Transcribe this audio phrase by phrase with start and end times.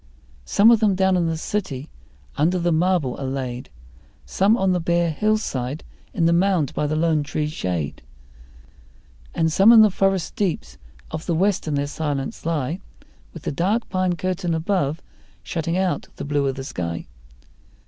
[0.45, 1.87] Some of them down in the city
[2.35, 3.69] under the marble are laid,
[4.25, 8.01] Some on the bare hillside in the mound by the lone tree shade,
[9.35, 10.79] And some in the forest deeps
[11.11, 12.79] of the west in their silence lie,
[13.31, 15.03] With the dark pine curtain above
[15.43, 17.05] shutting out the blue of the sky.